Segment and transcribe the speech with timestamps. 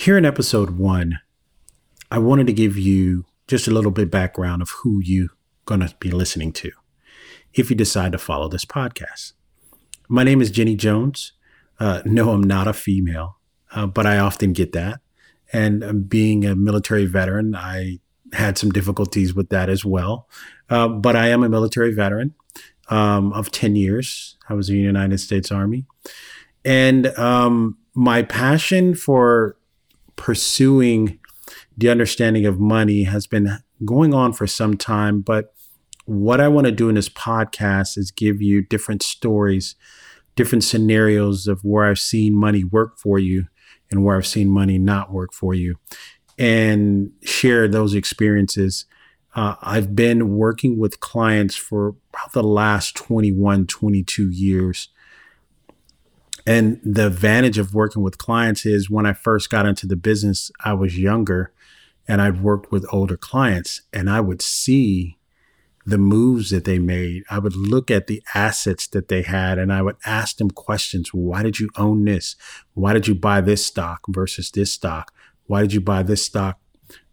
[0.00, 1.20] Here in episode one,
[2.10, 5.28] I wanted to give you just a little bit background of who you're
[5.66, 6.70] going to be listening to
[7.52, 9.34] if you decide to follow this podcast.
[10.08, 11.34] My name is Jenny Jones.
[11.78, 13.36] Uh, no, I'm not a female,
[13.72, 15.00] uh, but I often get that.
[15.52, 17.98] And uh, being a military veteran, I
[18.32, 20.30] had some difficulties with that as well.
[20.70, 22.34] Uh, but I am a military veteran
[22.88, 24.38] um, of 10 years.
[24.48, 25.84] I was in the United States Army.
[26.64, 29.58] And um, my passion for
[30.20, 31.18] pursuing
[31.78, 35.22] the understanding of money has been going on for some time.
[35.22, 35.54] But
[36.04, 39.76] what I want to do in this podcast is give you different stories,
[40.36, 43.46] different scenarios of where I've seen money work for you
[43.90, 45.76] and where I've seen money not work for you,
[46.38, 48.84] and share those experiences.
[49.34, 54.90] Uh, I've been working with clients for about the last 21, 22 years.
[56.46, 60.50] And the advantage of working with clients is when I first got into the business,
[60.64, 61.52] I was younger
[62.08, 65.18] and I'd worked with older clients and I would see
[65.86, 67.24] the moves that they made.
[67.30, 71.12] I would look at the assets that they had and I would ask them questions.
[71.12, 72.36] Why did you own this?
[72.74, 75.12] Why did you buy this stock versus this stock?
[75.46, 76.58] Why did you buy this stock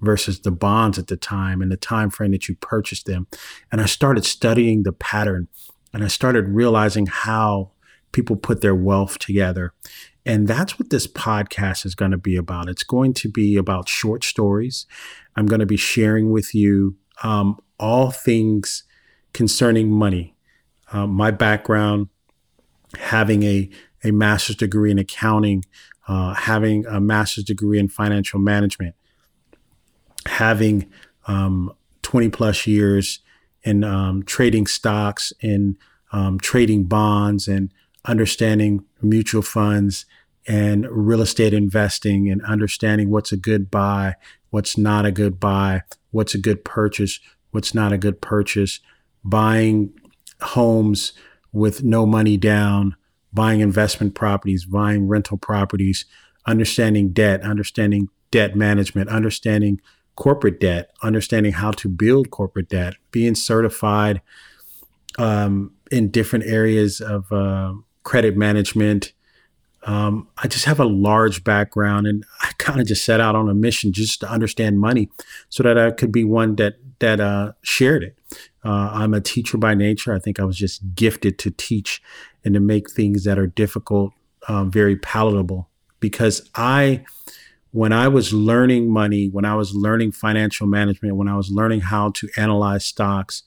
[0.00, 3.26] versus the bonds at the time and the time frame that you purchased them?
[3.70, 5.48] And I started studying the pattern
[5.92, 7.70] and I started realizing how
[8.14, 9.74] people put their wealth together.
[10.24, 12.70] And that's what this podcast is going to be about.
[12.70, 14.86] It's going to be about short stories.
[15.36, 18.84] I'm going to be sharing with you um, all things
[19.34, 20.34] concerning money.
[20.92, 22.08] Uh, my background,
[22.98, 23.68] having a,
[24.02, 25.64] a master's degree in accounting,
[26.08, 28.94] uh, having a master's degree in financial management,
[30.26, 30.90] having
[31.26, 33.20] um, 20 plus years
[33.62, 35.76] in um, trading stocks and
[36.12, 37.72] um, trading bonds and
[38.04, 40.06] understanding mutual funds
[40.46, 44.14] and real estate investing and understanding what's a good buy,
[44.50, 47.18] what's not a good buy, what's a good purchase,
[47.50, 48.80] what's not a good purchase,
[49.24, 49.92] buying
[50.40, 51.12] homes
[51.52, 52.94] with no money down,
[53.32, 56.04] buying investment properties, buying rental properties,
[56.46, 59.80] understanding debt, understanding debt management, understanding
[60.16, 64.20] corporate debt, understanding how to build corporate debt, being certified
[65.18, 67.72] um, in different areas of uh,
[68.04, 69.12] credit management.
[69.82, 73.50] Um, I just have a large background, and I kind of just set out on
[73.50, 75.10] a mission just to understand money,
[75.50, 78.16] so that I could be one that that uh, shared it.
[78.64, 80.14] Uh, I'm a teacher by nature.
[80.14, 82.00] I think I was just gifted to teach
[82.44, 84.12] and to make things that are difficult
[84.48, 85.68] uh, very palatable.
[86.00, 87.04] Because I,
[87.72, 91.80] when I was learning money, when I was learning financial management, when I was learning
[91.80, 93.42] how to analyze stocks,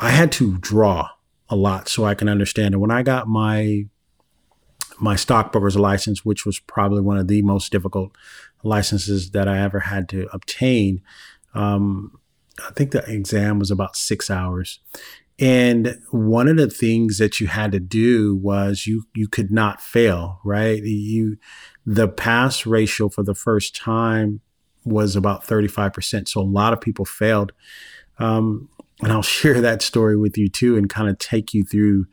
[0.00, 1.08] I had to draw
[1.50, 2.78] a lot so I can understand it.
[2.78, 3.86] When I got my
[5.00, 8.16] my stockbroker's license, which was probably one of the most difficult
[8.64, 11.02] licenses that I ever had to obtain,
[11.54, 12.18] um,
[12.66, 14.80] I think the exam was about six hours.
[15.38, 19.80] And one of the things that you had to do was you you could not
[19.80, 20.82] fail, right?
[20.82, 21.36] You
[21.86, 24.40] the pass ratio for the first time
[24.84, 26.28] was about 35%.
[26.28, 27.52] So a lot of people failed.
[28.18, 28.68] Um,
[29.02, 32.06] and I'll share that story with you too, and kind of take you through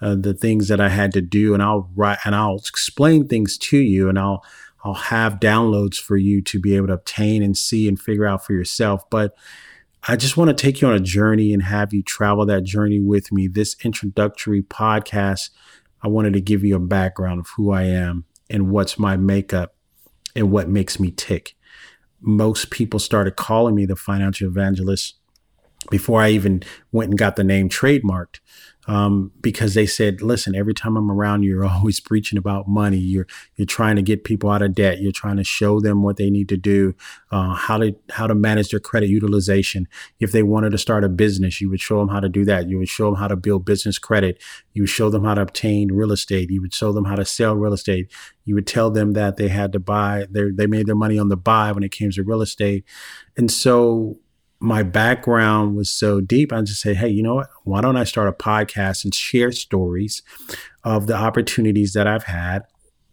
[0.00, 3.56] uh, the things that I had to do, and I'll write and I'll explain things
[3.58, 4.44] to you, and I'll
[4.84, 8.44] I'll have downloads for you to be able to obtain and see and figure out
[8.44, 9.08] for yourself.
[9.10, 9.34] But
[10.08, 12.98] I just want to take you on a journey and have you travel that journey
[12.98, 13.46] with me.
[13.46, 15.50] This introductory podcast,
[16.02, 19.76] I wanted to give you a background of who I am and what's my makeup
[20.34, 21.54] and what makes me tick.
[22.20, 25.14] Most people started calling me the financial evangelist
[25.90, 28.40] before I even went and got the name trademarked.
[28.88, 32.98] Um, because they said, listen, every time I'm around you, you're always preaching about money.
[32.98, 35.00] You're you're trying to get people out of debt.
[35.00, 36.96] You're trying to show them what they need to do,
[37.30, 39.86] uh, how to how to manage their credit utilization.
[40.18, 42.68] If they wanted to start a business, you would show them how to do that.
[42.68, 44.42] You would show them how to build business credit.
[44.72, 46.50] You would show them how to obtain real estate.
[46.50, 48.10] You would show them how to sell real estate.
[48.44, 50.26] You would tell them that they had to buy.
[50.28, 52.84] They they made their money on the buy when it came to real estate,
[53.36, 54.18] and so
[54.62, 57.48] my background was so deep, I just say, hey, you know what?
[57.64, 60.22] Why don't I start a podcast and share stories
[60.84, 62.62] of the opportunities that I've had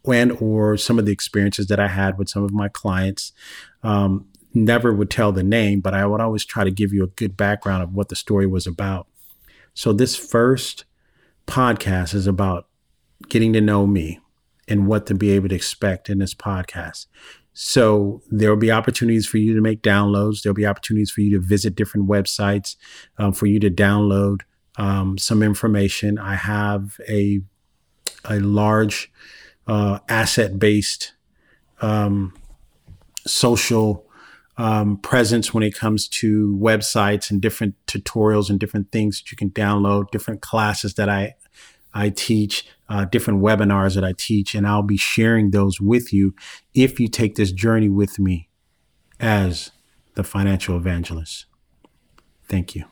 [0.04, 3.34] and or some of the experiences that I had with some of my clients.
[3.84, 7.08] Um, never would tell the name, but I would always try to give you a
[7.08, 9.08] good background of what the story was about.
[9.74, 10.86] So this first
[11.48, 12.68] podcast is about
[13.28, 14.20] getting to know me
[14.68, 17.08] and what to be able to expect in this podcast.
[17.62, 20.42] So there will be opportunities for you to make downloads.
[20.42, 22.78] There'll be opportunities for you to visit different websites,
[23.18, 24.44] um, for you to download
[24.78, 26.18] um, some information.
[26.18, 27.42] I have a
[28.24, 29.12] a large
[29.68, 31.16] uh, asset based
[31.82, 32.34] um,
[33.28, 34.08] social
[34.56, 39.36] um, presence when it comes to websites and different tutorials and different things that you
[39.38, 41.36] can download, different classes that I
[41.94, 46.34] I teach, uh, different webinars that I teach, and I'll be sharing those with you
[46.74, 48.50] if you take this journey with me
[49.20, 49.72] as
[50.16, 51.46] the financial evangelist.
[52.48, 52.86] Thank you.